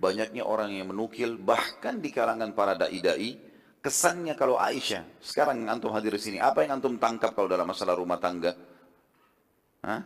banyaknya 0.00 0.42
orang 0.48 0.72
yang 0.72 0.88
menukil, 0.88 1.36
bahkan 1.36 2.00
di 2.00 2.08
kalangan 2.08 2.56
para 2.56 2.72
da'i-da'i, 2.72 3.36
kesannya 3.84 4.32
kalau 4.32 4.56
Aisyah, 4.56 5.20
sekarang 5.20 5.68
antum 5.68 5.92
hadir 5.92 6.16
di 6.16 6.22
sini, 6.24 6.38
apa 6.40 6.64
yang 6.64 6.80
antum 6.80 6.96
tangkap 6.96 7.36
kalau 7.36 7.52
dalam 7.52 7.68
masalah 7.68 7.92
rumah 7.92 8.16
tangga? 8.16 8.56
Hah? 9.84 10.00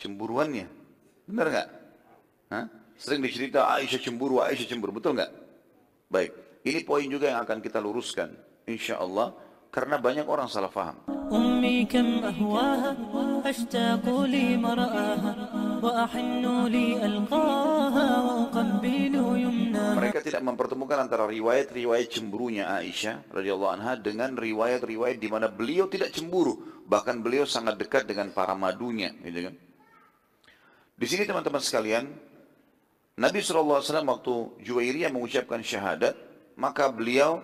Cemburuannya. 0.00 0.66
Benar 1.28 1.46
nggak? 1.52 1.68
Sering 2.96 3.20
dicerita 3.20 3.68
Aisyah 3.68 4.00
cemburu, 4.00 4.40
Aisyah 4.40 4.68
cemburu, 4.72 4.96
betul 4.96 5.12
nggak? 5.20 5.32
Baik, 6.08 6.30
ini 6.64 6.80
poin 6.88 7.04
juga 7.04 7.28
yang 7.28 7.44
akan 7.44 7.60
kita 7.60 7.76
luruskan, 7.84 8.32
insya 8.64 8.96
Allah, 8.96 9.36
karena 9.68 10.00
banyak 10.00 10.24
orang 10.24 10.48
salah 10.48 10.72
faham. 10.72 10.96
أمي 15.83 15.83
كم 15.83 15.85
أهواها 15.85 16.07
أشتاق 16.09 16.39
لي 16.39 16.39
مرآها 16.39 16.39
وأحن 16.39 16.43
لي 16.67 16.87
ألقاها 17.05 18.07
وأقبل 18.23 19.15
يمناها 19.15 19.95
Mereka 19.99 20.19
tidak 20.23 20.41
mempertemukan 20.43 20.97
antara 20.99 21.27
riwayat-riwayat 21.27 22.07
cemburunya 22.07 22.71
Aisyah 22.71 23.27
radhiyallahu 23.31 23.71
anha 23.75 23.93
dengan 23.99 24.35
riwayat-riwayat 24.35 25.19
di 25.19 25.27
mana 25.27 25.51
beliau 25.51 25.91
tidak 25.91 26.15
cemburu, 26.15 26.83
bahkan 26.87 27.19
beliau 27.19 27.43
sangat 27.43 27.75
dekat 27.75 28.07
dengan 28.07 28.31
para 28.31 28.55
madunya, 28.55 29.11
gitu 29.23 29.51
kan? 29.51 29.55
Di 30.99 31.05
sini 31.07 31.23
teman-teman 31.23 31.63
sekalian, 31.63 32.05
Nabi 33.19 33.39
SAW 33.43 33.83
waktu 33.83 34.35
Juwairiyah 34.63 35.11
mengucapkan 35.11 35.59
syahadat, 35.59 36.15
maka 36.55 36.87
beliau 36.91 37.43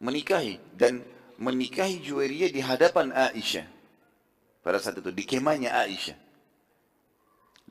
menikahi 0.00 0.60
dan 0.76 1.00
menikahi 1.40 2.00
Juwairiyah 2.00 2.50
di 2.52 2.60
hadapan 2.60 3.12
Aisyah. 3.12 3.64
Pada 4.60 4.80
saat 4.80 5.00
itu, 5.00 5.12
di 5.12 5.24
kemahnya 5.24 5.72
Aisyah. 5.72 6.19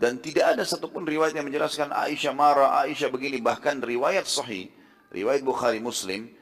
Dan 0.00 0.16
tidak 0.24 0.56
ada 0.56 0.64
satupun 0.64 1.04
riwayat 1.04 1.36
yang 1.36 1.44
menjelaskan 1.44 1.92
Aisyah 1.92 2.32
marah, 2.32 2.72
Aisyah 2.88 3.12
begini. 3.12 3.36
Bahkan 3.44 3.84
riwayat 3.84 4.24
sahih, 4.24 4.72
riwayat 5.12 5.44
Bukhari 5.44 5.76
Muslim, 5.76 6.32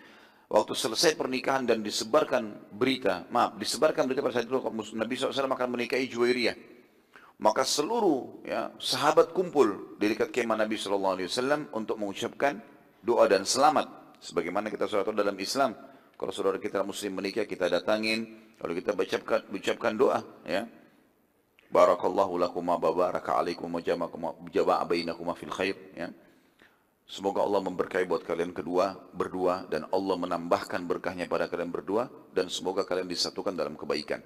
waktu 0.46 0.78
selesai 0.78 1.18
pernikahan 1.18 1.66
dan 1.66 1.82
disebarkan 1.82 2.70
berita, 2.70 3.26
maaf, 3.34 3.58
disebarkan 3.58 4.06
berita 4.06 4.22
pada 4.22 4.38
saat 4.38 4.46
itu 4.46 4.62
Nabi 4.94 5.12
SAW 5.18 5.34
akan 5.34 5.74
menikahi 5.74 6.06
Juwairiyah. 6.06 6.54
Maka 7.42 7.66
seluruh 7.66 8.46
ya, 8.46 8.70
sahabat 8.78 9.34
kumpul 9.34 9.98
di 9.98 10.06
dekat 10.06 10.30
kemah 10.30 10.54
Nabi 10.54 10.78
SAW 10.78 11.18
untuk 11.74 11.98
mengucapkan 11.98 12.62
doa 13.02 13.26
dan 13.26 13.42
selamat. 13.42 14.22
Sebagaimana 14.22 14.70
kita 14.70 14.86
sudah 14.86 15.02
dalam 15.10 15.34
Islam, 15.34 15.74
kalau 16.14 16.30
saudara 16.30 16.62
kita 16.62 16.86
muslim 16.86 17.18
menikah, 17.18 17.42
kita 17.42 17.66
datangin, 17.66 18.38
lalu 18.62 18.86
kita 18.86 18.94
ucapkan, 18.94 19.40
ucapkan 19.50 19.92
doa. 19.98 20.22
ya 20.46 20.66
Barakallahu 21.68 22.40
lakuma 22.40 22.80
babaraka 22.80 23.36
alaikum 23.36 23.68
wa 23.68 23.82
jama'a 23.84 24.84
bainakuma 24.88 25.36
fil 25.36 25.52
khair. 25.52 25.76
Ya. 25.92 26.08
Semoga 27.08 27.40
Allah 27.40 27.64
memberkahi 27.64 28.04
buat 28.04 28.20
kalian 28.20 28.52
kedua, 28.52 28.96
berdua, 29.16 29.64
dan 29.68 29.88
Allah 29.88 30.16
menambahkan 30.16 30.84
berkahnya 30.84 31.24
pada 31.24 31.48
kalian 31.48 31.72
berdua, 31.72 32.08
dan 32.36 32.52
semoga 32.52 32.84
kalian 32.84 33.08
disatukan 33.08 33.56
dalam 33.56 33.80
kebaikan. 33.80 34.20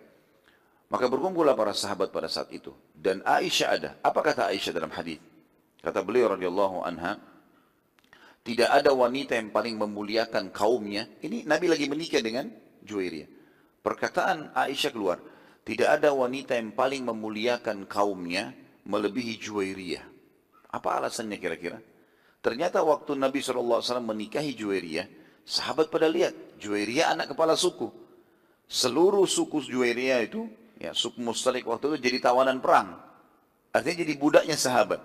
Maka 0.91 1.07
berkumpullah 1.07 1.55
para 1.55 1.71
sahabat 1.73 2.11
pada 2.11 2.27
saat 2.27 2.51
itu. 2.51 2.75
Dan 2.91 3.23
Aisyah 3.23 3.69
ada. 3.71 3.91
Apa 4.03 4.21
kata 4.21 4.51
Aisyah 4.51 4.75
dalam 4.75 4.91
hadis? 4.91 5.23
Kata 5.79 6.03
beliau 6.03 6.35
radhiyallahu 6.35 6.83
anha, 6.83 7.23
tidak 8.43 8.71
ada 8.71 8.91
wanita 8.91 9.39
yang 9.39 9.55
paling 9.55 9.79
memuliakan 9.79 10.51
kaumnya. 10.51 11.07
Ini 11.23 11.47
Nabi 11.47 11.71
lagi 11.71 11.87
menikah 11.87 12.19
dengan 12.19 12.51
Juwairiyah. 12.83 13.31
Perkataan 13.83 14.59
Aisyah 14.59 14.91
keluar. 14.91 15.23
Tidak 15.63 15.87
ada 15.87 16.11
wanita 16.11 16.59
yang 16.59 16.75
paling 16.75 17.07
memuliakan 17.07 17.87
kaumnya 17.87 18.51
melebihi 18.83 19.39
Juwairiyah. 19.39 20.05
Apa 20.75 20.99
alasannya 20.99 21.39
kira-kira? 21.39 21.79
Ternyata 22.43 22.83
waktu 22.83 23.15
Nabi 23.15 23.39
SAW 23.39 24.03
menikahi 24.03 24.59
Juwairiyah, 24.59 25.07
sahabat 25.47 25.87
pada 25.87 26.11
lihat, 26.11 26.35
Juwairiyah 26.59 27.15
anak 27.15 27.31
kepala 27.31 27.55
suku. 27.55 27.95
Seluruh 28.67 29.23
suku 29.31 29.63
Juwairiyah 29.63 30.27
itu, 30.27 30.51
ya 30.83 30.91
suku 30.91 31.23
Mustalik 31.23 31.63
waktu 31.71 31.95
itu 31.95 32.11
jadi 32.11 32.19
tawanan 32.19 32.59
perang. 32.59 32.99
Artinya 33.71 34.03
jadi 34.03 34.15
budaknya 34.19 34.59
sahabat. 34.59 34.99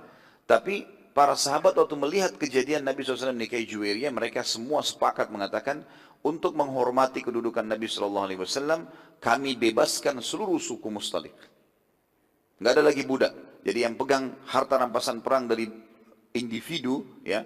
Tapi 0.49 0.89
Para 1.17 1.33
sahabat 1.33 1.73
waktu 1.73 1.97
melihat 1.97 2.37
kejadian 2.37 2.85
Nabi 2.85 3.01
SAW 3.01 3.33
menikahi 3.33 3.65
Juwairiyah, 3.65 4.13
mereka 4.13 4.45
semua 4.45 4.85
sepakat 4.85 5.33
mengatakan 5.33 5.81
untuk 6.21 6.53
menghormati 6.53 7.25
kedudukan 7.25 7.65
Nabi 7.65 7.89
SAW, 7.89 8.85
kami 9.17 9.57
bebaskan 9.57 10.21
seluruh 10.21 10.61
suku 10.61 10.85
Mustalik. 10.93 11.33
Nggak 12.61 12.69
ada 12.69 12.83
lagi 12.85 13.01
budak. 13.01 13.33
Jadi 13.65 13.81
yang 13.81 13.97
pegang 13.97 14.29
harta 14.45 14.77
rampasan 14.77 15.25
perang 15.25 15.49
dari 15.49 15.65
individu, 16.37 17.01
ya 17.25 17.41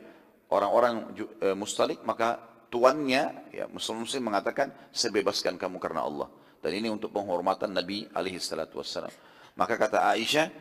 orang-orang 0.51 1.15
e, 1.39 1.55
Mustalik, 1.55 2.03
maka 2.03 2.43
tuannya, 2.67 3.55
ya 3.55 3.71
Muslim-Muslim 3.71 4.35
mengatakan, 4.35 4.67
bebaskan 4.91 5.55
kamu 5.55 5.79
karena 5.79 6.03
Allah. 6.03 6.27
Dan 6.59 6.75
ini 6.75 6.91
untuk 6.91 7.15
penghormatan 7.15 7.71
Nabi 7.71 8.03
alaihi 8.11 8.35
salatu 8.35 8.83
wassalam. 8.83 9.15
Maka 9.55 9.79
kata 9.79 10.11
Aisyah, 10.11 10.51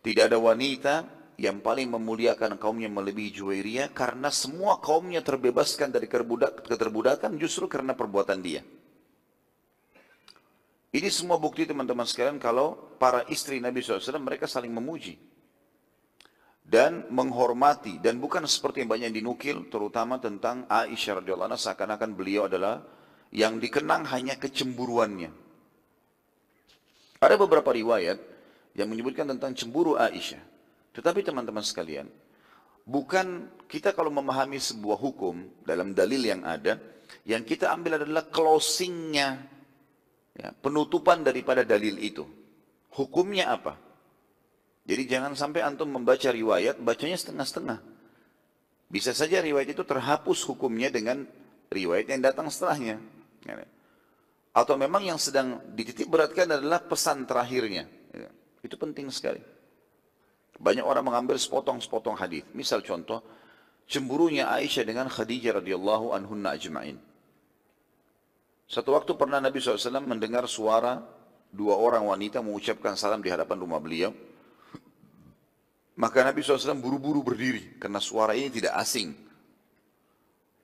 tidak 0.00 0.32
ada 0.32 0.40
wanita 0.40 1.23
yang 1.34 1.58
paling 1.58 1.90
memuliakan 1.90 2.54
kaumnya 2.56 2.86
melebihi 2.86 3.34
Juwairiyah 3.34 3.90
karena 3.90 4.30
semua 4.30 4.78
kaumnya 4.78 5.18
terbebaskan 5.18 5.90
dari 5.90 6.06
keterbudakan 6.06 7.34
justru 7.38 7.66
karena 7.66 7.94
perbuatan 7.94 8.38
dia. 8.38 8.62
Ini 10.94 11.10
semua 11.10 11.42
bukti 11.42 11.66
teman-teman 11.66 12.06
sekalian 12.06 12.38
kalau 12.38 12.78
para 13.02 13.26
istri 13.26 13.58
Nabi 13.58 13.82
SAW 13.82 14.22
mereka 14.22 14.46
saling 14.46 14.70
memuji 14.70 15.18
dan 16.62 17.10
menghormati 17.10 17.98
dan 17.98 18.22
bukan 18.22 18.46
seperti 18.46 18.86
yang 18.86 18.94
banyak 18.94 19.10
dinukil 19.10 19.66
terutama 19.66 20.22
tentang 20.22 20.70
Aisyah 20.70 21.18
radhiyallahu 21.18 21.50
anha 21.50 21.58
seakan-akan 21.58 22.14
beliau 22.14 22.46
adalah 22.46 22.86
yang 23.34 23.58
dikenang 23.58 24.06
hanya 24.14 24.38
kecemburuannya. 24.38 25.34
Ada 27.18 27.34
beberapa 27.42 27.74
riwayat 27.74 28.22
yang 28.78 28.86
menyebutkan 28.86 29.26
tentang 29.26 29.50
cemburu 29.58 29.98
Aisyah. 29.98 30.53
Tetapi 30.94 31.26
teman-teman 31.26 31.66
sekalian, 31.66 32.06
bukan 32.86 33.50
kita 33.66 33.90
kalau 33.90 34.14
memahami 34.14 34.62
sebuah 34.62 34.94
hukum 34.94 35.42
dalam 35.66 35.90
dalil 35.90 36.22
yang 36.22 36.46
ada, 36.46 36.78
yang 37.26 37.42
kita 37.42 37.74
ambil 37.74 37.98
adalah 37.98 38.30
closingnya, 38.30 39.42
ya, 40.38 40.54
penutupan 40.54 41.26
daripada 41.26 41.66
dalil 41.66 41.98
itu. 41.98 42.22
Hukumnya 42.94 43.50
apa? 43.50 43.74
Jadi 44.86 45.02
jangan 45.10 45.34
sampai 45.34 45.66
antum 45.66 45.90
membaca 45.90 46.30
riwayat, 46.30 46.78
bacanya 46.78 47.18
setengah-setengah. 47.18 47.82
Bisa 48.86 49.10
saja 49.10 49.42
riwayat 49.42 49.74
itu 49.74 49.82
terhapus 49.82 50.46
hukumnya 50.46 50.92
dengan 50.92 51.26
riwayat 51.72 52.06
yang 52.06 52.22
datang 52.22 52.46
setelahnya. 52.52 53.02
Ya. 53.42 53.66
Atau 54.54 54.78
memang 54.78 55.02
yang 55.02 55.18
sedang 55.18 55.58
dititik 55.74 56.06
beratkan 56.06 56.46
adalah 56.46 56.78
pesan 56.84 57.26
terakhirnya. 57.26 57.90
Ya. 58.14 58.30
Itu 58.62 58.78
penting 58.78 59.10
sekali. 59.10 59.42
Banyak 60.58 60.86
orang 60.86 61.04
mengambil 61.04 61.34
sepotong-sepotong 61.34 62.14
hadis. 62.14 62.46
Misal 62.54 62.80
contoh, 62.86 63.22
cemburunya 63.90 64.48
Aisyah 64.48 64.86
dengan 64.86 65.10
Khadijah 65.10 65.60
radhiyallahu 65.60 66.14
anhunna 66.14 66.54
ajma'in. 66.54 66.96
Satu 68.64 68.96
waktu 68.96 69.12
pernah 69.18 69.42
Nabi 69.42 69.60
SAW 69.60 70.02
mendengar 70.08 70.48
suara 70.48 71.04
dua 71.52 71.76
orang 71.76 72.08
wanita 72.08 72.40
mengucapkan 72.40 72.96
salam 72.96 73.20
di 73.20 73.28
hadapan 73.28 73.60
rumah 73.60 73.78
beliau. 73.78 74.10
Maka 75.94 76.26
Nabi 76.26 76.42
SAW 76.42 76.74
buru-buru 76.82 77.22
berdiri 77.22 77.78
karena 77.78 78.02
suara 78.02 78.34
ini 78.34 78.50
tidak 78.50 78.74
asing. 78.82 79.14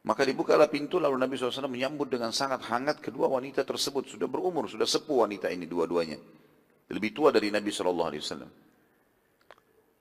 Maka 0.01 0.25
dibukalah 0.25 0.67
pintu 0.72 0.97
lalu 0.97 1.21
Nabi 1.21 1.37
SAW 1.37 1.69
menyambut 1.69 2.09
dengan 2.09 2.33
sangat 2.33 2.65
hangat 2.72 3.05
kedua 3.05 3.28
wanita 3.28 3.62
tersebut. 3.69 4.09
Sudah 4.17 4.27
berumur, 4.27 4.67
sudah 4.67 4.89
sepuh 4.89 5.28
wanita 5.28 5.53
ini 5.53 5.69
dua-duanya. 5.69 6.17
Lebih 6.91 7.15
tua 7.15 7.28
dari 7.31 7.53
Nabi 7.53 7.69
SAW. 7.69 8.69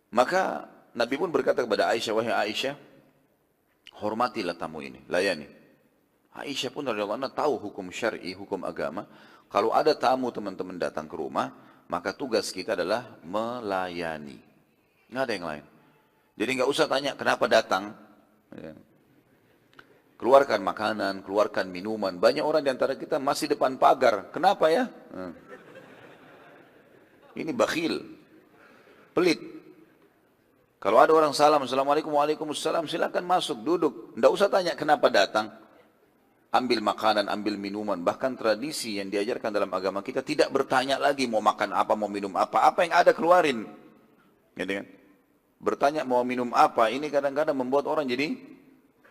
Maka 0.10 0.66
Nabi 0.98 1.16
pun 1.22 1.30
berkata 1.30 1.62
kepada 1.62 1.90
Aisyah, 1.94 2.14
wahai 2.18 2.34
Aisyah, 2.50 2.74
hormatilah 4.02 4.58
tamu 4.58 4.82
ini, 4.82 5.02
layani. 5.06 5.46
Aisyah 6.34 6.74
pun 6.74 6.86
radhiyallahu 6.86 7.20
anha 7.20 7.32
tahu 7.34 7.62
hukum 7.70 7.94
syar'i, 7.94 8.34
hukum 8.34 8.66
agama. 8.66 9.06
Kalau 9.50 9.74
ada 9.74 9.94
tamu 9.98 10.30
teman-teman 10.30 10.78
datang 10.78 11.10
ke 11.10 11.16
rumah, 11.18 11.54
maka 11.90 12.14
tugas 12.14 12.54
kita 12.54 12.78
adalah 12.78 13.18
melayani. 13.26 14.38
Nggak 15.10 15.24
ada 15.26 15.34
yang 15.34 15.48
lain. 15.50 15.66
Jadi 16.38 16.52
nggak 16.62 16.70
usah 16.70 16.86
tanya 16.86 17.18
kenapa 17.18 17.50
datang. 17.50 17.98
Ya. 18.54 18.74
Keluarkan 20.22 20.62
makanan, 20.62 21.26
keluarkan 21.26 21.72
minuman. 21.72 22.20
Banyak 22.20 22.46
orang 22.46 22.62
di 22.62 22.70
antara 22.70 22.94
kita 22.94 23.18
masih 23.18 23.50
depan 23.56 23.80
pagar. 23.80 24.30
Kenapa 24.30 24.70
ya? 24.70 24.86
Hmm. 25.16 25.34
Ini 27.40 27.52
bakhil. 27.56 28.04
Pelit. 29.16 29.40
Kalau 30.80 30.98
ada 31.04 31.12
orang 31.12 31.36
salam, 31.36 31.68
Assalamualaikum, 31.68 32.16
Waalaikumsalam, 32.16 32.88
silakan 32.88 33.28
masuk, 33.28 33.60
duduk. 33.68 33.94
Tidak 34.16 34.32
usah 34.32 34.48
tanya 34.48 34.74
kenapa 34.80 35.12
datang. 35.12 35.52
Ambil 36.56 36.80
makanan, 36.80 37.28
ambil 37.28 37.60
minuman. 37.60 38.00
Bahkan 38.00 38.40
tradisi 38.40 38.98
yang 38.98 39.12
diajarkan 39.12 39.52
dalam 39.52 39.70
agama 39.76 40.00
kita 40.00 40.24
tidak 40.24 40.50
bertanya 40.50 40.96
lagi 40.98 41.28
mau 41.28 41.44
makan 41.44 41.76
apa, 41.76 41.94
mau 42.00 42.08
minum 42.08 42.32
apa. 42.40 42.64
Apa 42.64 42.88
yang 42.88 42.96
ada 42.96 43.12
keluarin. 43.12 43.68
Gitu 44.56 44.72
kan? 44.80 44.88
bertanya 45.60 46.08
mau 46.08 46.24
minum 46.24 46.56
apa, 46.56 46.88
ini 46.88 47.12
kadang-kadang 47.12 47.54
membuat 47.54 47.86
orang 47.86 48.08
jadi 48.08 48.40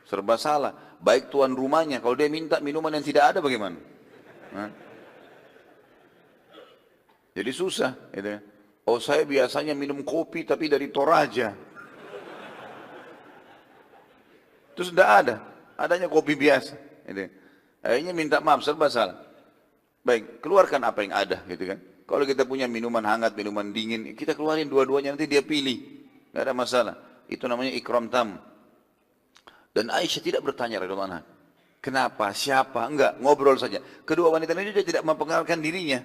serba 0.09 0.41
salah. 0.41 0.73
Baik 0.99 1.29
tuan 1.29 1.53
rumahnya, 1.53 2.00
kalau 2.00 2.17
dia 2.17 2.26
minta 2.32 2.59
minuman 2.59 2.91
yang 2.97 3.05
tidak 3.05 3.37
ada 3.37 3.38
bagaimana? 3.44 3.76
Hah? 4.56 4.71
Jadi 7.37 7.50
susah. 7.55 7.94
Gitu. 8.11 8.35
ya. 8.35 8.41
Oh 8.88 8.96
saya 8.96 9.29
biasanya 9.29 9.76
minum 9.76 10.00
kopi 10.00 10.49
tapi 10.49 10.73
dari 10.73 10.88
Toraja. 10.88 11.52
Terus 14.73 14.88
tidak 14.96 15.11
ada. 15.12 15.37
Adanya 15.76 16.08
kopi 16.08 16.32
biasa. 16.32 16.73
Gitu. 17.05 17.29
Akhirnya 17.85 18.17
minta 18.17 18.40
maaf, 18.40 18.64
serba 18.64 18.88
salah. 18.88 19.20
Baik, 20.00 20.40
keluarkan 20.40 20.88
apa 20.88 21.05
yang 21.05 21.12
ada 21.12 21.44
gitu 21.44 21.69
kan. 21.69 21.79
Kalau 22.08 22.25
kita 22.25 22.49
punya 22.49 22.64
minuman 22.64 23.05
hangat, 23.05 23.37
minuman 23.37 23.69
dingin, 23.76 24.17
kita 24.17 24.32
keluarin 24.32 24.73
dua-duanya 24.73 25.12
nanti 25.12 25.29
dia 25.29 25.44
pilih. 25.44 26.08
Tidak 26.32 26.40
ada 26.40 26.56
masalah. 26.56 26.94
Itu 27.29 27.44
namanya 27.44 27.76
ikram 27.76 28.08
tam. 28.08 28.40
Dan 29.76 29.93
Aisyah 29.93 30.23
tidak 30.25 30.40
bertanya. 30.49 30.81
Kenapa? 31.85 32.32
Siapa? 32.32 32.88
Enggak, 32.88 33.20
ngobrol 33.20 33.61
saja. 33.61 33.85
Kedua 34.08 34.32
wanita 34.32 34.56
ini 34.56 34.73
juga 34.73 34.96
tidak 34.96 35.05
mempengaruhkan 35.05 35.61
dirinya. 35.61 36.00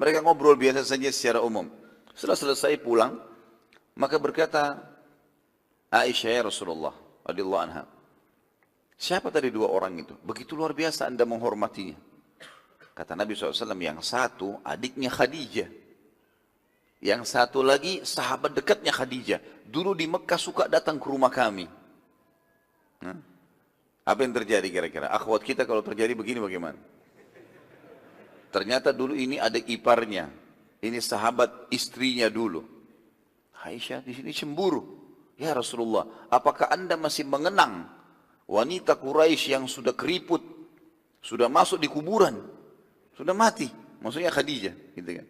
Mereka 0.00 0.24
ngobrol 0.24 0.56
biasa 0.56 0.80
saja 0.96 1.12
secara 1.12 1.44
umum. 1.44 1.68
Setelah 2.16 2.40
selesai 2.40 2.80
pulang, 2.80 3.20
maka 4.00 4.16
berkata 4.16 4.80
Aisyah 5.92 6.40
ya 6.40 6.42
Rasulullah 6.48 6.96
radhiyallahu 7.28 7.62
anha. 7.68 7.84
Siapa 8.96 9.28
tadi 9.28 9.52
dua 9.52 9.68
orang 9.68 10.00
itu? 10.00 10.16
Begitu 10.24 10.56
luar 10.56 10.72
biasa 10.72 11.04
anda 11.04 11.28
menghormatinya. 11.28 12.00
Kata 12.96 13.12
Nabi 13.16 13.32
SAW, 13.36 13.76
yang 13.80 14.00
satu 14.00 14.60
adiknya 14.64 15.12
Khadijah. 15.12 15.68
Yang 17.00 17.22
satu 17.32 17.64
lagi 17.64 18.04
sahabat 18.04 18.56
dekatnya 18.56 18.92
Khadijah. 18.92 19.40
Dulu 19.68 19.96
di 19.96 20.04
Mekah 20.04 20.40
suka 20.40 20.64
datang 20.68 21.00
ke 21.00 21.08
rumah 21.08 21.32
kami. 21.32 21.64
Nah, 23.00 23.16
apa 24.04 24.20
yang 24.20 24.36
terjadi 24.36 24.68
kira-kira? 24.68 25.08
Akhwat 25.08 25.44
kita 25.44 25.64
kalau 25.64 25.80
terjadi 25.80 26.12
begini 26.12 26.40
bagaimana? 26.44 26.76
Ternyata 28.50 28.90
dulu 28.90 29.14
ini 29.14 29.38
adik 29.38 29.66
iparnya. 29.70 30.26
Ini 30.80 30.98
sahabat 30.98 31.70
istrinya 31.70 32.26
dulu. 32.26 32.66
Aisyah 33.62 34.02
di 34.02 34.12
sini 34.16 34.32
cemburu. 34.34 35.00
Ya 35.40 35.56
Rasulullah, 35.56 36.04
apakah 36.28 36.68
anda 36.68 37.00
masih 37.00 37.24
mengenang 37.24 37.88
wanita 38.44 39.00
Quraisy 39.00 39.56
yang 39.56 39.64
sudah 39.64 39.96
keriput, 39.96 40.44
sudah 41.24 41.48
masuk 41.48 41.80
di 41.80 41.88
kuburan, 41.88 42.36
sudah 43.16 43.32
mati? 43.32 43.64
Maksudnya 44.04 44.28
Khadijah, 44.28 44.76
gitu 44.96 45.10
kan? 45.16 45.26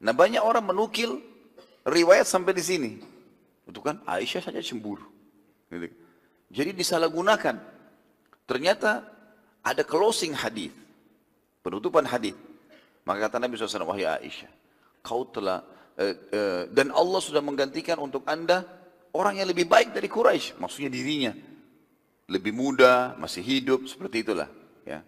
Nah 0.00 0.12
banyak 0.16 0.40
orang 0.40 0.64
menukil 0.72 1.20
riwayat 1.84 2.24
sampai 2.24 2.56
di 2.56 2.64
sini. 2.64 2.90
Itu 3.68 3.84
kan 3.84 4.00
Aisyah 4.08 4.48
saja 4.48 4.60
cemburu. 4.64 5.04
Gitu. 5.68 5.92
Jadi 6.48 6.70
disalahgunakan. 6.72 7.56
Ternyata 8.48 9.04
ada 9.60 9.82
closing 9.84 10.32
hadis, 10.32 10.72
penutupan 11.64 12.06
hadis. 12.06 12.34
Maka 13.02 13.30
kata 13.30 13.40
Nabi 13.40 13.56
SAW, 13.56 13.88
wahai 13.88 14.04
Aisyah, 14.04 14.52
kau 15.00 15.24
telah 15.28 15.64
eh, 15.96 16.14
eh, 16.30 16.62
dan 16.68 16.92
Allah 16.92 17.20
sudah 17.24 17.40
menggantikan 17.40 17.96
untuk 17.96 18.22
anda 18.28 18.62
orang 19.16 19.40
yang 19.40 19.48
lebih 19.48 19.64
baik 19.64 19.96
dari 19.96 20.06
Quraisy, 20.06 20.60
maksudnya 20.60 20.92
dirinya 20.92 21.32
lebih 22.28 22.52
muda, 22.52 23.16
masih 23.16 23.40
hidup, 23.40 23.88
seperti 23.88 24.20
itulah. 24.20 24.52
Ya. 24.84 25.00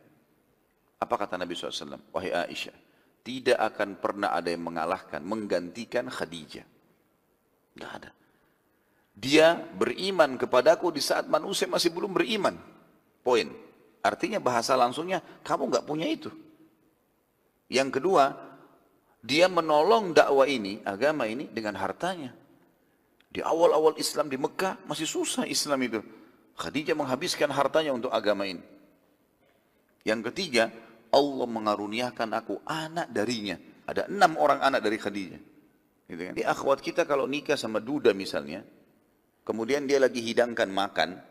Apa 0.97 1.20
kata 1.20 1.37
Nabi 1.37 1.52
SAW? 1.52 2.00
Wahai 2.17 2.32
Aisyah, 2.32 2.73
tidak 3.20 3.61
akan 3.61 4.00
pernah 4.00 4.32
ada 4.32 4.49
yang 4.49 4.64
mengalahkan, 4.64 5.20
menggantikan 5.20 6.08
Khadijah. 6.08 6.64
Tidak 7.76 7.91
ada. 7.93 8.11
Dia 9.12 9.52
beriman 9.52 10.41
kepadaku 10.41 10.97
di 10.97 11.05
saat 11.05 11.29
manusia 11.29 11.69
masih 11.69 11.93
belum 11.93 12.17
beriman. 12.17 12.56
Poin. 13.20 13.52
Artinya 14.00 14.41
bahasa 14.41 14.76
langsungnya, 14.76 15.20
kamu 15.44 15.69
nggak 15.69 15.85
punya 15.85 16.08
itu. 16.08 16.32
Yang 17.69 18.00
kedua, 18.00 18.32
dia 19.20 19.47
menolong 19.47 20.17
dakwah 20.17 20.49
ini, 20.49 20.81
agama 20.82 21.29
ini 21.29 21.47
dengan 21.52 21.76
hartanya. 21.76 22.32
Di 23.31 23.44
awal-awal 23.44 23.94
Islam 24.00 24.26
di 24.26 24.41
Mekah 24.41 24.88
masih 24.88 25.06
susah 25.06 25.47
Islam 25.47 25.79
itu. 25.87 26.00
Khadijah 26.58 26.99
menghabiskan 26.99 27.52
hartanya 27.52 27.94
untuk 27.94 28.11
agama 28.11 28.49
ini. 28.49 28.64
Yang 30.02 30.32
ketiga, 30.32 30.73
Allah 31.12 31.47
mengaruniakan 31.47 32.29
aku 32.35 32.58
anak 32.67 33.12
darinya. 33.12 33.61
Ada 33.87 34.08
enam 34.11 34.35
orang 34.41 34.64
anak 34.64 34.81
dari 34.82 34.99
Khadijah. 34.99 35.41
Gitu 36.11 36.23
kan? 36.26 36.35
Di 36.35 36.43
akhwat 36.43 36.82
kita 36.82 37.06
kalau 37.06 37.31
nikah 37.31 37.55
sama 37.55 37.79
duda 37.79 38.11
misalnya, 38.11 38.67
kemudian 39.47 39.87
dia 39.87 40.02
lagi 40.02 40.19
hidangkan 40.19 40.67
makan, 40.67 41.23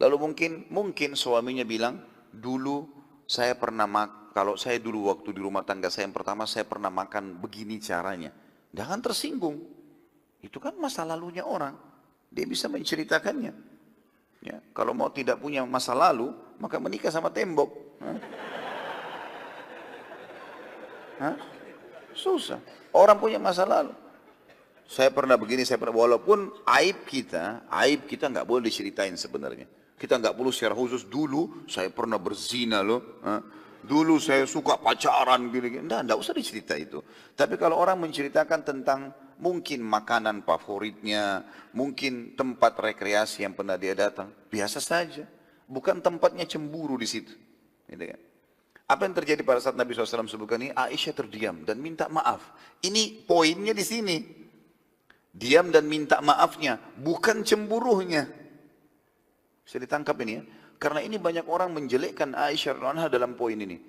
lalu 0.00 0.16
mungkin 0.20 0.68
mungkin 0.68 1.16
suaminya 1.16 1.64
bilang, 1.64 2.00
dulu 2.32 2.88
saya 3.26 3.58
pernah 3.58 3.84
mak 3.88 4.32
kalau 4.36 4.52
saya 4.60 4.76
dulu 4.76 5.08
waktu 5.08 5.32
di 5.32 5.40
rumah 5.40 5.64
tangga 5.64 5.88
saya 5.88 6.04
yang 6.04 6.16
pertama 6.16 6.44
saya 6.44 6.68
pernah 6.68 6.92
makan 6.92 7.40
begini 7.40 7.80
caranya. 7.80 8.30
Jangan 8.76 9.00
tersinggung. 9.00 9.56
Itu 10.44 10.60
kan 10.60 10.76
masa 10.76 11.08
lalunya 11.08 11.42
orang. 11.48 11.72
Dia 12.28 12.44
bisa 12.44 12.68
menceritakannya. 12.68 13.52
Ya, 14.44 14.60
kalau 14.76 14.92
mau 14.92 15.08
tidak 15.08 15.40
punya 15.40 15.64
masa 15.64 15.96
lalu, 15.96 16.36
maka 16.60 16.76
menikah 16.76 17.08
sama 17.08 17.32
tembok. 17.32 17.72
Hah? 17.98 18.18
Hah? 21.16 21.36
Susah. 22.12 22.60
Orang 22.92 23.16
punya 23.16 23.40
masa 23.40 23.64
lalu. 23.64 23.96
Saya 24.86 25.10
pernah 25.10 25.34
begini, 25.34 25.66
saya 25.66 25.82
pernah 25.82 25.98
walaupun 25.98 26.52
aib 26.78 27.08
kita, 27.08 27.66
aib 27.82 28.06
kita 28.06 28.30
nggak 28.30 28.46
boleh 28.46 28.68
diceritain 28.70 29.16
sebenarnya. 29.18 29.66
Kita 29.96 30.20
nggak 30.20 30.36
perlu 30.36 30.52
secara 30.52 30.76
khusus 30.76 31.08
dulu 31.08 31.64
saya 31.64 31.88
pernah 31.88 32.20
berzina 32.20 32.84
loh. 32.84 33.20
Dulu 33.86 34.18
saya 34.18 34.44
suka 34.50 34.82
pacaran 34.82 35.46
gini, 35.48 35.78
gini. 35.78 35.82
Nggak, 35.86 36.00
nggak 36.10 36.18
usah 36.18 36.34
dicerita 36.34 36.74
itu. 36.74 36.98
Tapi 37.38 37.54
kalau 37.54 37.78
orang 37.78 38.02
menceritakan 38.02 38.60
tentang 38.66 39.14
mungkin 39.38 39.84
makanan 39.86 40.42
favoritnya, 40.42 41.46
mungkin 41.70 42.34
tempat 42.34 42.74
rekreasi 42.82 43.46
yang 43.46 43.54
pernah 43.54 43.78
dia 43.78 43.94
datang, 43.94 44.32
biasa 44.50 44.82
saja. 44.82 45.22
Bukan 45.70 46.02
tempatnya 46.02 46.46
cemburu 46.50 46.98
di 46.98 47.06
situ. 47.06 47.30
Gitu 47.86 48.04
kan? 48.10 48.20
Apa 48.86 49.02
yang 49.06 49.14
terjadi 49.18 49.42
pada 49.42 49.58
saat 49.58 49.74
Nabi 49.74 49.94
SAW 49.94 50.30
sebutkan 50.30 50.62
ini? 50.62 50.70
Aisyah 50.74 51.14
terdiam 51.14 51.62
dan 51.62 51.78
minta 51.82 52.06
maaf. 52.06 52.54
Ini 52.82 53.26
poinnya 53.26 53.74
di 53.74 53.82
sini. 53.82 54.18
Diam 55.36 55.68
dan 55.68 55.84
minta 55.84 56.18
maafnya, 56.24 56.80
bukan 56.96 57.44
cemburuhnya. 57.44 58.24
Bisa 59.66 59.82
ditangkap 59.82 60.14
ini 60.22 60.38
ya. 60.38 60.42
Karena 60.78 61.02
ini 61.02 61.18
banyak 61.18 61.50
orang 61.50 61.74
menjelekkan 61.74 62.38
Aisyah 62.38 62.78
radhiyallahu 62.78 63.10
dalam 63.10 63.34
poin 63.34 63.58
ini. 63.58 63.82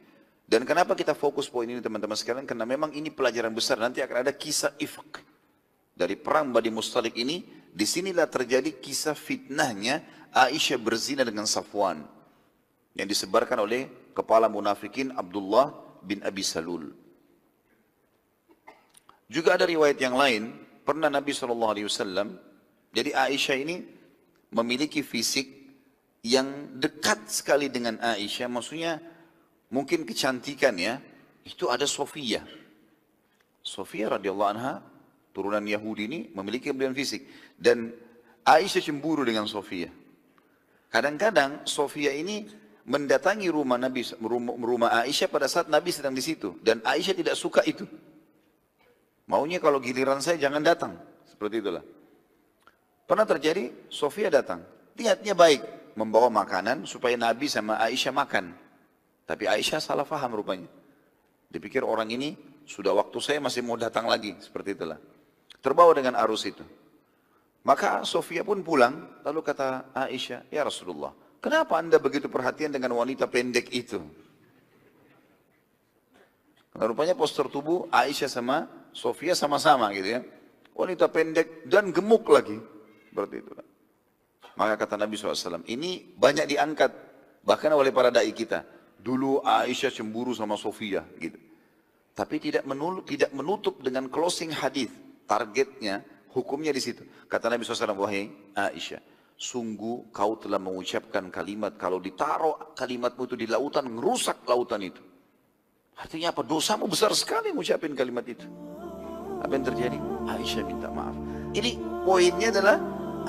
Dan 0.48 0.66
kenapa 0.66 0.98
kita 0.98 1.14
fokus 1.14 1.46
poin 1.46 1.70
ini 1.70 1.78
teman-teman 1.84 2.18
sekalian? 2.18 2.50
Karena 2.50 2.66
memang 2.66 2.90
ini 2.98 3.14
pelajaran 3.14 3.54
besar. 3.54 3.78
Nanti 3.78 4.02
akan 4.02 4.26
ada 4.26 4.34
kisah 4.34 4.74
ifk. 4.82 5.22
Dari 5.94 6.18
perang 6.18 6.50
Bani 6.50 6.74
Mustalik 6.74 7.14
ini, 7.14 7.46
di 7.70 7.86
sinilah 7.86 8.26
terjadi 8.26 8.74
kisah 8.82 9.14
fitnahnya 9.14 10.02
Aisyah 10.34 10.80
berzina 10.82 11.22
dengan 11.22 11.46
Safwan. 11.46 12.02
Yang 12.98 13.14
disebarkan 13.14 13.62
oleh 13.62 13.92
kepala 14.18 14.50
munafikin 14.50 15.14
Abdullah 15.14 15.76
bin 16.02 16.26
Abi 16.26 16.42
Salul. 16.42 16.90
Juga 19.28 19.60
ada 19.60 19.68
riwayat 19.68 20.00
yang 20.00 20.16
lain, 20.16 20.56
pernah 20.88 21.12
Nabi 21.12 21.36
SAW, 21.36 21.92
jadi 22.96 23.12
Aisyah 23.12 23.58
ini 23.60 23.84
memiliki 24.56 25.04
fisik 25.04 25.57
yang 26.26 26.78
dekat 26.78 27.30
sekali 27.30 27.70
dengan 27.70 28.02
Aisyah, 28.02 28.50
maksudnya 28.50 29.00
mungkin 29.70 30.04
kecantikan 30.08 30.74
ya, 30.80 30.98
itu 31.46 31.70
ada 31.70 31.86
Sofia. 31.86 32.44
Sofia 33.62 34.16
radhiyallahu 34.16 34.52
anha, 34.52 34.80
turunan 35.36 35.64
Yahudi 35.64 36.04
ini 36.08 36.20
memiliki 36.34 36.72
kelebihan 36.72 36.96
fisik. 36.98 37.28
Dan 37.56 37.92
Aisyah 38.48 38.84
cemburu 38.84 39.28
dengan 39.28 39.46
Sofia. 39.46 39.92
Kadang-kadang 40.88 41.68
Sofia 41.68 42.16
ini 42.16 42.48
mendatangi 42.88 43.52
rumah 43.52 43.76
Nabi 43.76 44.08
rumah 44.64 45.04
Aisyah 45.04 45.28
pada 45.28 45.52
saat 45.52 45.68
Nabi 45.68 45.92
sedang 45.92 46.16
di 46.16 46.24
situ 46.24 46.56
dan 46.64 46.80
Aisyah 46.88 47.16
tidak 47.20 47.36
suka 47.36 47.60
itu. 47.68 47.84
Maunya 49.28 49.60
kalau 49.60 49.84
giliran 49.84 50.24
saya 50.24 50.40
jangan 50.40 50.64
datang. 50.64 50.96
Seperti 51.28 51.60
itulah. 51.60 51.84
Pernah 53.04 53.28
terjadi 53.28 53.92
Sofia 53.92 54.32
datang. 54.32 54.64
Niatnya 54.96 55.36
baik 55.36 55.77
membawa 55.98 56.30
makanan 56.30 56.86
supaya 56.86 57.18
Nabi 57.18 57.50
sama 57.50 57.82
Aisyah 57.82 58.14
makan. 58.14 58.54
Tapi 59.26 59.50
Aisyah 59.50 59.82
salah 59.82 60.06
faham 60.06 60.38
rupanya. 60.38 60.70
Dipikir 61.50 61.82
orang 61.82 62.14
ini 62.14 62.38
sudah 62.70 62.94
waktu 62.94 63.18
saya 63.18 63.42
masih 63.42 63.66
mau 63.66 63.76
datang 63.76 64.06
lagi. 64.06 64.38
Seperti 64.38 64.78
itulah. 64.78 65.02
Terbawa 65.58 65.92
dengan 65.98 66.14
arus 66.22 66.46
itu. 66.46 66.62
Maka 67.66 68.06
Sofia 68.08 68.46
pun 68.46 68.64
pulang, 68.64 69.20
lalu 69.26 69.44
kata 69.44 69.92
Aisyah, 69.92 70.48
Ya 70.48 70.64
Rasulullah, 70.64 71.12
kenapa 71.44 71.76
anda 71.76 72.00
begitu 72.00 72.32
perhatian 72.32 72.72
dengan 72.72 72.96
wanita 72.96 73.28
pendek 73.28 73.68
itu? 73.76 74.00
Karena 76.72 76.86
rupanya 76.88 77.18
postur 77.18 77.52
tubuh 77.52 77.90
Aisyah 77.92 78.30
sama 78.32 78.70
Sofia 78.94 79.36
sama-sama 79.36 79.90
gitu 79.98 80.22
ya. 80.22 80.22
wanita 80.78 81.10
pendek 81.10 81.66
dan 81.66 81.90
gemuk 81.90 82.30
lagi. 82.30 82.62
Berarti 83.10 83.42
itu. 83.42 83.52
Maka 84.58 84.74
kata 84.74 84.98
Nabi 84.98 85.14
SAW, 85.14 85.62
ini 85.70 86.02
banyak 86.18 86.50
diangkat 86.50 86.92
bahkan 87.46 87.70
oleh 87.78 87.94
para 87.94 88.10
dai 88.10 88.34
kita. 88.34 88.66
Dulu 88.98 89.46
Aisyah 89.46 89.94
cemburu 89.94 90.34
sama 90.34 90.58
Sofia 90.58 91.06
gitu. 91.22 91.38
Tapi 92.18 92.42
tidak 92.42 92.66
menutup, 92.66 93.06
tidak 93.06 93.30
menutup 93.30 93.78
dengan 93.86 94.10
closing 94.10 94.50
hadis. 94.50 94.90
Targetnya, 95.30 96.02
hukumnya 96.34 96.74
di 96.74 96.82
situ. 96.82 97.06
Kata 97.30 97.54
Nabi 97.54 97.62
SAW, 97.62 97.94
wahai 97.94 98.34
Aisyah, 98.58 98.98
sungguh 99.38 100.10
kau 100.10 100.34
telah 100.42 100.58
mengucapkan 100.58 101.30
kalimat, 101.30 101.78
kalau 101.78 102.02
ditaruh 102.02 102.74
kalimatmu 102.74 103.24
itu 103.30 103.36
di 103.38 103.46
lautan, 103.46 103.94
ngerusak 103.94 104.42
lautan 104.50 104.82
itu. 104.82 105.02
Artinya 106.02 106.34
apa? 106.34 106.42
Dosamu 106.42 106.90
besar 106.90 107.14
sekali 107.14 107.54
mengucapkan 107.54 107.94
kalimat 107.94 108.26
itu. 108.26 108.50
Apa 109.38 109.54
yang 109.54 109.66
terjadi? 109.70 109.98
Aisyah 110.26 110.64
minta 110.66 110.90
maaf. 110.90 111.14
Ini 111.54 111.78
poinnya 112.02 112.50
adalah 112.50 112.78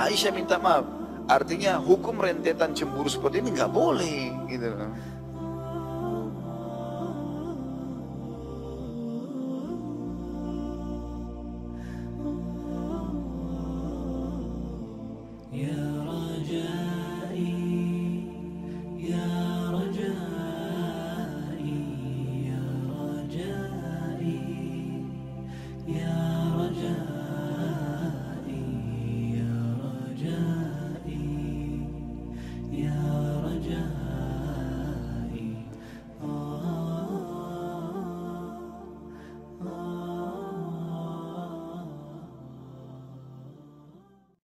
Aisyah 0.01 0.33
minta 0.33 0.57
maaf. 0.57 0.98
Artinya 1.29 1.77
hukum 1.77 2.17
rentetan 2.17 2.73
cemburu 2.73 3.13
seperti 3.13 3.45
ini 3.45 3.53
nggak 3.53 3.69
boleh. 3.69 4.33
Gitu. 4.49 4.69